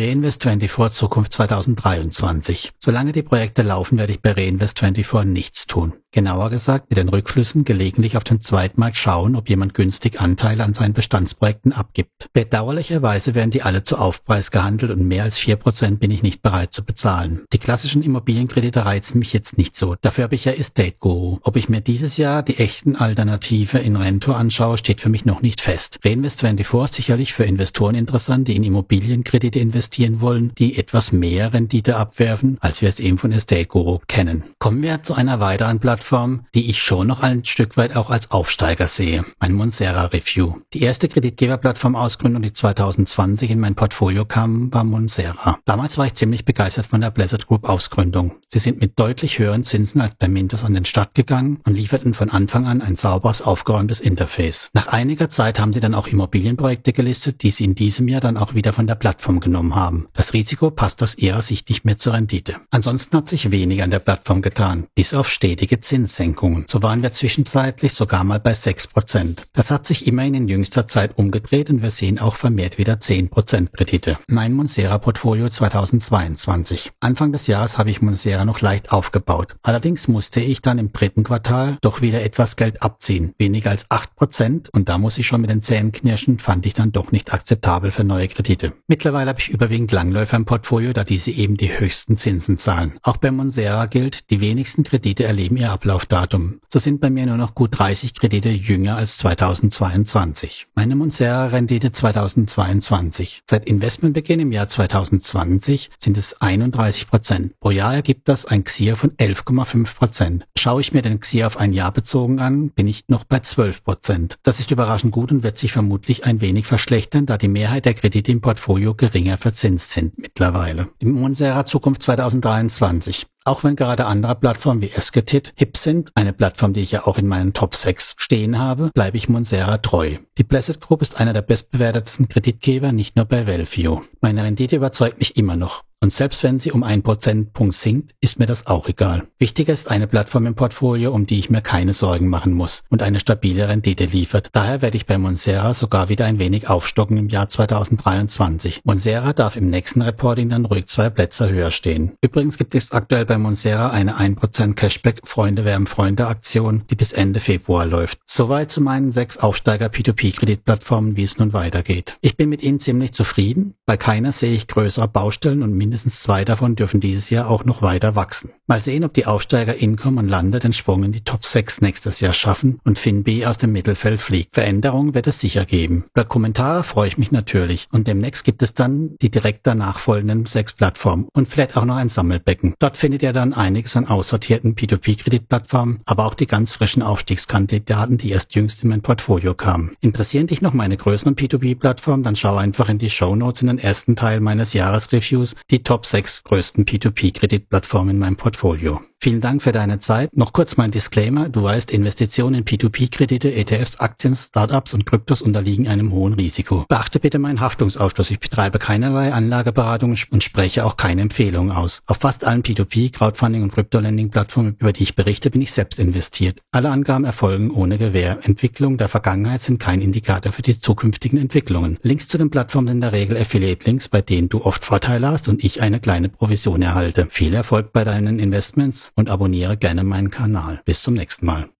Reinvest24 0.00 0.90
Zukunft 0.90 1.32
2023. 1.34 2.72
Solange 2.80 3.12
die 3.12 3.22
Projekte 3.22 3.62
laufen, 3.62 3.96
werde 3.96 4.12
ich 4.12 4.20
bei 4.20 4.32
Reinvest24 4.32 5.22
nichts 5.22 5.68
tun. 5.68 5.92
Genauer 6.12 6.50
gesagt, 6.50 6.90
mit 6.90 6.98
den 6.98 7.08
Rückflüssen 7.08 7.64
gelegentlich 7.64 8.16
auf 8.16 8.24
den 8.24 8.40
Zweitmarkt 8.40 8.96
schauen, 8.96 9.36
ob 9.36 9.48
jemand 9.48 9.74
günstig 9.74 10.20
Anteile 10.20 10.64
an 10.64 10.74
seinen 10.74 10.94
Bestandsprojekten 10.94 11.72
abgibt. 11.72 12.28
Bedauerlicherweise 12.32 13.36
werden 13.36 13.52
die 13.52 13.62
alle 13.62 13.84
zu 13.84 13.96
Aufpreis 13.96 14.50
gehandelt 14.50 14.90
und 14.90 15.06
mehr 15.06 15.22
als 15.22 15.38
vier 15.38 15.54
Prozent 15.54 16.00
bin 16.00 16.10
ich 16.10 16.24
nicht 16.24 16.42
bereit 16.42 16.72
zu 16.72 16.84
bezahlen. 16.84 17.42
Die 17.52 17.58
klassischen 17.58 18.02
Immobilienkredite 18.02 18.84
reizen 18.84 19.20
mich 19.20 19.32
jetzt 19.32 19.56
nicht 19.56 19.76
so. 19.76 19.94
Dafür 20.00 20.24
habe 20.24 20.34
ich 20.34 20.46
ja 20.46 20.52
Estate 20.52 20.96
Guru. 20.98 21.19
Ob 21.42 21.56
ich 21.56 21.68
mir 21.68 21.80
dieses 21.80 22.16
Jahr 22.16 22.42
die 22.42 22.58
echten 22.58 22.96
Alternative 22.96 23.78
in 23.78 23.96
Rentor 23.96 24.36
anschaue, 24.36 24.78
steht 24.78 25.00
für 25.00 25.08
mich 25.08 25.24
noch 25.24 25.42
nicht 25.42 25.60
fest. 25.60 25.98
Reinvest24 26.04 26.84
ist 26.84 26.94
sicherlich 26.94 27.32
für 27.32 27.44
Investoren 27.44 27.94
interessant, 27.94 28.48
die 28.48 28.56
in 28.56 28.64
Immobilienkredite 28.64 29.58
investieren 29.58 30.20
wollen, 30.20 30.52
die 30.58 30.78
etwas 30.78 31.12
mehr 31.12 31.52
Rendite 31.52 31.96
abwerfen, 31.96 32.58
als 32.60 32.82
wir 32.82 32.88
es 32.88 33.00
eben 33.00 33.18
von 33.18 33.32
Estate 33.32 33.66
Guru 33.66 33.98
kennen. 34.08 34.44
Kommen 34.58 34.82
wir 34.82 35.02
zu 35.02 35.14
einer 35.14 35.40
weiteren 35.40 35.80
Plattform 35.80 36.40
die 36.54 36.68
ich 36.68 36.82
schon 36.82 37.06
noch 37.06 37.20
ein 37.20 37.44
Stück 37.44 37.76
weit 37.76 37.96
auch 37.96 38.10
als 38.10 38.30
Aufsteiger 38.30 38.86
sehe. 38.86 39.24
Mein 39.40 39.52
Monsera 39.52 40.06
Review. 40.06 40.54
Die 40.72 40.82
erste 40.82 41.08
Kreditgeberplattform-Ausgründung, 41.08 42.42
die 42.42 42.52
2020 42.52 43.50
in 43.50 43.60
mein 43.60 43.74
Portfolio 43.74 44.24
kam, 44.24 44.72
war 44.72 44.84
Monsera. 44.84 45.58
Damals 45.64 45.98
war 45.98 46.06
ich 46.06 46.14
ziemlich 46.14 46.44
begeistert 46.44 46.86
von 46.86 47.00
der 47.00 47.10
Blizzard 47.10 47.46
Group 47.46 47.68
Ausgründung. 47.68 48.32
Sie 48.48 48.58
sind 48.58 48.80
mit 48.80 48.98
deutlich 48.98 49.38
höheren 49.38 49.64
Zinsen 49.64 50.00
als 50.00 50.14
bei 50.16 50.28
Mintos 50.28 50.64
an 50.64 50.74
den 50.74 50.84
Start 50.84 51.09
gegangen 51.14 51.60
und 51.64 51.74
lieferten 51.74 52.14
von 52.14 52.30
Anfang 52.30 52.66
an 52.66 52.82
ein 52.82 52.96
sauberes, 52.96 53.42
aufgeräumtes 53.42 54.00
Interface. 54.00 54.70
Nach 54.72 54.88
einiger 54.88 55.30
Zeit 55.30 55.58
haben 55.58 55.72
sie 55.72 55.80
dann 55.80 55.94
auch 55.94 56.06
Immobilienprojekte 56.06 56.92
gelistet, 56.92 57.42
die 57.42 57.50
sie 57.50 57.64
in 57.64 57.74
diesem 57.74 58.08
Jahr 58.08 58.20
dann 58.20 58.36
auch 58.36 58.54
wieder 58.54 58.72
von 58.72 58.86
der 58.86 58.94
Plattform 58.94 59.40
genommen 59.40 59.74
haben. 59.74 60.08
Das 60.12 60.32
Risiko 60.32 60.70
passt 60.70 61.02
aus 61.02 61.16
ihrer 61.18 61.42
Sicht 61.42 61.68
nicht 61.68 61.84
mehr 61.84 61.98
zur 61.98 62.14
Rendite. 62.14 62.56
Ansonsten 62.70 63.16
hat 63.16 63.28
sich 63.28 63.50
wenig 63.50 63.82
an 63.82 63.90
der 63.90 63.98
Plattform 63.98 64.42
getan, 64.42 64.86
bis 64.94 65.14
auf 65.14 65.28
stetige 65.28 65.80
Zinssenkungen. 65.80 66.66
So 66.68 66.82
waren 66.82 67.02
wir 67.02 67.12
zwischenzeitlich 67.12 67.92
sogar 67.92 68.24
mal 68.24 68.40
bei 68.40 68.52
6%. 68.52 69.38
Das 69.52 69.70
hat 69.70 69.86
sich 69.86 70.06
immerhin 70.06 70.34
in 70.34 70.48
jüngster 70.48 70.86
Zeit 70.86 71.16
umgedreht 71.16 71.70
und 71.70 71.82
wir 71.82 71.90
sehen 71.90 72.18
auch 72.18 72.34
vermehrt 72.34 72.78
wieder 72.78 72.94
10% 72.94 73.68
Kredite. 73.72 74.18
Mein 74.26 74.52
Monsera 74.52 74.98
Portfolio 74.98 75.48
2022. 75.48 76.90
Anfang 77.00 77.32
des 77.32 77.46
Jahres 77.46 77.78
habe 77.78 77.90
ich 77.90 78.02
Monsera 78.02 78.44
noch 78.44 78.60
leicht 78.60 78.92
aufgebaut. 78.92 79.56
Allerdings 79.62 80.08
musste 80.08 80.40
ich 80.40 80.62
dann 80.62 80.78
im 80.78 80.90
dritten 81.00 81.24
Quartal 81.24 81.78
doch 81.80 82.02
wieder 82.02 82.22
etwas 82.22 82.56
Geld 82.56 82.82
abziehen. 82.82 83.34
Weniger 83.38 83.70
als 83.70 83.90
8% 83.90 84.70
und 84.72 84.88
da 84.88 84.98
muss 84.98 85.18
ich 85.18 85.26
schon 85.26 85.40
mit 85.40 85.50
den 85.50 85.62
Zähnen 85.62 85.92
knirschen, 85.92 86.38
fand 86.38 86.66
ich 86.66 86.74
dann 86.74 86.92
doch 86.92 87.10
nicht 87.12 87.32
akzeptabel 87.32 87.90
für 87.90 88.04
neue 88.04 88.28
Kredite. 88.28 88.74
Mittlerweile 88.86 89.30
habe 89.30 89.40
ich 89.40 89.48
überwiegend 89.48 89.92
Langläufer 89.92 90.36
im 90.36 90.44
Portfolio, 90.44 90.92
da 90.92 91.04
diese 91.04 91.30
eben 91.30 91.56
die 91.56 91.78
höchsten 91.78 92.18
Zinsen 92.18 92.58
zahlen. 92.58 92.92
Auch 93.02 93.16
bei 93.16 93.30
Monsera 93.30 93.86
gilt, 93.86 94.30
die 94.30 94.40
wenigsten 94.40 94.84
Kredite 94.84 95.24
erleben 95.24 95.56
ihr 95.56 95.70
Ablaufdatum. 95.70 96.60
So 96.68 96.78
sind 96.78 97.00
bei 97.00 97.10
mir 97.10 97.26
nur 97.26 97.36
noch 97.36 97.54
gut 97.54 97.78
30 97.78 98.14
Kredite 98.14 98.50
jünger 98.50 98.96
als 98.96 99.16
2022. 99.18 100.66
Meine 100.74 100.96
Monsera-Rendite 100.96 101.92
2022. 101.92 103.42
Seit 103.48 103.66
Investmentbeginn 103.66 104.40
im 104.40 104.52
Jahr 104.52 104.68
2020 104.68 105.90
sind 105.98 106.18
es 106.18 106.40
31 106.40 107.08
Prozent. 107.08 107.58
Pro 107.58 107.70
Jahr 107.70 107.94
ergibt 107.94 108.28
das 108.28 108.44
ein 108.46 108.64
XIR 108.64 108.96
von 108.96 109.10
11,5 109.12 109.96
Prozent. 109.96 110.46
Schaue 110.80 110.86
ich 110.86 110.92
mir 110.94 111.02
den 111.02 111.20
XIR 111.20 111.46
auf 111.46 111.58
ein 111.58 111.74
Jahr 111.74 111.92
bezogen 111.92 112.40
an, 112.40 112.70
bin 112.70 112.88
ich 112.88 113.04
noch 113.06 113.24
bei 113.24 113.40
12 113.40 113.84
Prozent. 113.84 114.38
Das 114.44 114.60
ist 114.60 114.70
überraschend 114.70 115.12
gut 115.12 115.30
und 115.30 115.42
wird 115.42 115.58
sich 115.58 115.72
vermutlich 115.72 116.24
ein 116.24 116.40
wenig 116.40 116.66
verschlechtern, 116.66 117.26
da 117.26 117.36
die 117.36 117.48
Mehrheit 117.48 117.84
der 117.84 117.92
Kredite 117.92 118.32
im 118.32 118.40
Portfolio 118.40 118.94
geringer 118.94 119.36
verzinst 119.36 119.90
sind 119.90 120.16
mittlerweile. 120.16 120.88
Die 121.02 121.06
Monsera 121.06 121.66
Zukunft 121.66 122.02
2023. 122.04 123.26
Auch 123.44 123.62
wenn 123.62 123.76
gerade 123.76 124.06
andere 124.06 124.36
Plattformen 124.36 124.80
wie 124.80 124.90
Esketit 124.90 125.52
hip 125.54 125.76
sind, 125.76 126.12
eine 126.14 126.32
Plattform, 126.32 126.72
die 126.72 126.80
ich 126.80 126.92
ja 126.92 127.06
auch 127.06 127.18
in 127.18 127.26
meinen 127.26 127.52
Top 127.52 127.74
6 127.74 128.14
stehen 128.16 128.58
habe, 128.58 128.90
bleibe 128.94 129.18
ich 129.18 129.28
Monsera 129.28 129.76
treu. 129.76 130.16
Die 130.38 130.44
Blessed 130.44 130.80
Group 130.80 131.02
ist 131.02 131.20
einer 131.20 131.34
der 131.34 131.42
bestbewertetsten 131.42 132.30
Kreditgeber, 132.30 132.92
nicht 132.92 133.16
nur 133.16 133.26
bei 133.26 133.46
Velvio. 133.46 134.02
Meine 134.22 134.44
Rendite 134.44 134.76
überzeugt 134.76 135.18
mich 135.18 135.36
immer 135.36 135.56
noch. 135.56 135.84
Und 136.02 136.14
selbst 136.14 136.42
wenn 136.42 136.58
sie 136.58 136.72
um 136.72 136.82
einen 136.82 137.02
Prozentpunkt 137.02 137.74
sinkt, 137.74 138.12
ist 138.22 138.38
mir 138.38 138.46
das 138.46 138.66
auch 138.66 138.88
egal. 138.88 139.24
Wichtiger 139.38 139.74
ist 139.74 139.90
eine 139.90 140.06
Plattform 140.06 140.46
im 140.46 140.54
Portfolio, 140.54 141.12
um 141.12 141.26
die 141.26 141.38
ich 141.38 141.50
mir 141.50 141.60
keine 141.60 141.92
Sorgen 141.92 142.28
machen 142.28 142.54
muss 142.54 142.84
und 142.88 143.02
eine 143.02 143.20
stabile 143.20 143.68
Rendite 143.68 144.06
liefert. 144.06 144.48
Daher 144.52 144.80
werde 144.80 144.96
ich 144.96 145.04
bei 145.04 145.18
Monsera 145.18 145.74
sogar 145.74 146.08
wieder 146.08 146.24
ein 146.24 146.38
wenig 146.38 146.70
aufstocken 146.70 147.18
im 147.18 147.28
Jahr 147.28 147.50
2023. 147.50 148.80
Monsera 148.84 149.34
darf 149.34 149.56
im 149.56 149.68
nächsten 149.68 150.00
Reporting 150.00 150.48
dann 150.48 150.64
ruhig 150.64 150.86
zwei 150.86 151.10
Plätze 151.10 151.50
höher 151.50 151.70
stehen. 151.70 152.12
Übrigens 152.22 152.56
gibt 152.56 152.74
es 152.74 152.92
aktuell 152.92 153.26
bei 153.26 153.36
Monsera 153.36 153.90
eine 153.90 154.18
1% 154.18 154.72
Cashback 154.72 155.20
Freunde 155.24 155.66
werben 155.66 155.86
Freunde 155.86 156.28
Aktion, 156.28 156.84
die 156.88 156.96
bis 156.96 157.12
Ende 157.12 157.40
Februar 157.40 157.84
läuft. 157.84 158.20
Soweit 158.24 158.70
zu 158.70 158.80
meinen 158.80 159.10
sechs 159.10 159.36
Aufsteiger 159.36 159.88
P2P 159.88 160.34
Kreditplattformen, 160.34 161.18
wie 161.18 161.24
es 161.24 161.36
nun 161.36 161.52
weitergeht. 161.52 162.16
Ich 162.22 162.38
bin 162.38 162.48
mit 162.48 162.62
ihnen 162.62 162.80
ziemlich 162.80 163.12
zufrieden. 163.12 163.74
Bei 163.84 163.98
keiner 163.98 164.32
sehe 164.32 164.54
ich 164.54 164.66
größere 164.66 165.08
Baustellen 165.08 165.62
und 165.62 165.74
mindestens 165.90 166.20
zwei 166.20 166.44
davon 166.44 166.76
dürfen 166.76 167.00
dieses 167.00 167.30
Jahr 167.30 167.50
auch 167.50 167.64
noch 167.64 167.82
weiter 167.82 168.14
wachsen. 168.14 168.52
Mal 168.68 168.80
sehen, 168.80 169.02
ob 169.02 169.12
die 169.12 169.26
Aufsteiger 169.26 169.74
Income 169.74 170.20
und 170.20 170.28
Lande 170.28 170.60
den 170.60 170.72
Sprung 170.72 171.02
in 171.02 171.10
die 171.10 171.24
Top 171.24 171.44
6 171.44 171.80
nächstes 171.80 172.20
Jahr 172.20 172.32
schaffen 172.32 172.78
und 172.84 172.96
FinB 172.96 173.44
aus 173.44 173.58
dem 173.58 173.72
Mittelfeld 173.72 174.20
fliegt. 174.20 174.54
Veränderungen 174.54 175.14
wird 175.14 175.26
es 175.26 175.40
sicher 175.40 175.64
geben. 175.64 176.04
Über 176.14 176.24
Kommentare 176.24 176.84
freue 176.84 177.08
ich 177.08 177.18
mich 177.18 177.32
natürlich 177.32 177.88
und 177.90 178.06
demnächst 178.06 178.44
gibt 178.44 178.62
es 178.62 178.72
dann 178.72 179.16
die 179.20 179.32
direkt 179.32 179.66
danach 179.66 179.98
folgenden 179.98 180.46
sechs 180.46 180.72
Plattformen 180.72 181.26
und 181.32 181.48
vielleicht 181.48 181.76
auch 181.76 181.84
noch 181.84 181.96
ein 181.96 182.08
Sammelbecken. 182.08 182.74
Dort 182.78 182.96
findet 182.96 183.24
ihr 183.24 183.32
dann 183.32 183.52
einiges 183.52 183.96
an 183.96 184.06
aussortierten 184.06 184.76
P2P-Kreditplattformen, 184.76 186.02
aber 186.04 186.26
auch 186.26 186.34
die 186.34 186.46
ganz 186.46 186.70
frischen 186.70 187.02
Aufstiegskandidaten, 187.02 188.16
die 188.16 188.30
erst 188.30 188.54
jüngst 188.54 188.84
in 188.84 188.90
mein 188.90 189.02
Portfolio 189.02 189.54
kamen. 189.54 189.96
Interessieren 190.00 190.46
dich 190.46 190.62
noch 190.62 190.72
meine 190.72 190.96
größeren 190.96 191.34
P2P-Plattformen, 191.34 192.22
dann 192.22 192.36
schau 192.36 192.56
einfach 192.56 192.88
in 192.88 192.98
die 192.98 193.10
Show 193.10 193.34
in 193.34 193.66
den 193.66 193.78
ersten 193.78 194.14
Teil 194.14 194.38
meines 194.38 194.72
Jahresreviews, 194.72 195.56
die 195.72 195.79
Top 195.82 196.06
6 196.06 196.44
größten 196.44 196.84
P2P-Kreditplattformen 196.84 198.16
in 198.16 198.18
meinem 198.18 198.36
Portfolio. 198.36 199.00
Vielen 199.22 199.42
Dank 199.42 199.60
für 199.60 199.72
deine 199.72 199.98
Zeit. 199.98 200.34
Noch 200.34 200.54
kurz 200.54 200.78
mein 200.78 200.92
Disclaimer. 200.92 201.50
Du 201.50 201.62
weißt, 201.62 201.90
Investitionen 201.90 202.54
in 202.54 202.64
P2P-Kredite, 202.64 203.52
ETFs, 203.52 204.00
Aktien, 204.00 204.34
Startups 204.34 204.94
und 204.94 205.04
Kryptos 205.04 205.42
unterliegen 205.42 205.88
einem 205.88 206.10
hohen 206.10 206.32
Risiko. 206.32 206.86
Beachte 206.88 207.20
bitte 207.20 207.38
meinen 207.38 207.60
Haftungsausschluss. 207.60 208.30
Ich 208.30 208.40
betreibe 208.40 208.78
keinerlei 208.78 209.30
Anlageberatung 209.30 210.16
und 210.30 210.42
spreche 210.42 210.86
auch 210.86 210.96
keine 210.96 211.20
Empfehlungen 211.20 211.70
aus. 211.70 212.02
Auf 212.06 212.16
fast 212.16 212.46
allen 212.46 212.62
P2P, 212.62 213.12
Crowdfunding 213.12 213.62
und 213.62 213.74
Crypto-Lending-Plattformen, 213.74 214.76
über 214.78 214.94
die 214.94 215.02
ich 215.02 215.16
berichte, 215.16 215.50
bin 215.50 215.60
ich 215.60 215.72
selbst 215.72 216.00
investiert. 216.00 216.60
Alle 216.70 216.88
Angaben 216.88 217.24
erfolgen 217.24 217.70
ohne 217.70 217.98
Gewähr. 217.98 218.38
Entwicklungen 218.44 218.96
der 218.96 219.08
Vergangenheit 219.08 219.60
sind 219.60 219.80
kein 219.80 220.00
Indikator 220.00 220.50
für 220.50 220.62
die 220.62 220.80
zukünftigen 220.80 221.38
Entwicklungen. 221.38 221.98
Links 222.00 222.26
zu 222.26 222.38
den 222.38 222.48
Plattformen 222.48 222.88
in 222.88 223.00
der 223.02 223.12
Regel 223.12 223.36
Affiliate-Links, 223.36 224.08
bei 224.08 224.22
denen 224.22 224.48
du 224.48 224.64
oft 224.64 224.82
Vorteile 224.82 225.28
hast 225.28 225.46
und 225.48 225.62
ich 225.70 225.80
eine 225.80 226.00
kleine 226.00 226.28
Provision 226.28 226.82
erhalte. 226.82 227.28
Viel 227.30 227.54
Erfolg 227.54 227.92
bei 227.92 228.04
deinen 228.04 228.38
Investments 228.38 229.12
und 229.14 229.30
abonniere 229.30 229.76
gerne 229.76 230.04
meinen 230.04 230.30
Kanal. 230.30 230.82
Bis 230.84 231.02
zum 231.02 231.14
nächsten 231.14 231.46
Mal. 231.46 231.70